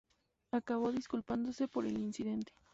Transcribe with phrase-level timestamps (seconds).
[0.51, 2.53] Acabó disculpándose por el incidente.